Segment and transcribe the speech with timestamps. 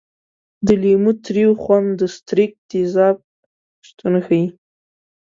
[0.65, 3.15] د لیمو تریو خوند د ستریک تیزاب
[3.87, 4.45] شتون ښيي.